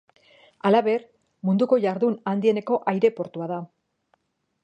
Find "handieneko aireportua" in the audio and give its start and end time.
2.33-3.51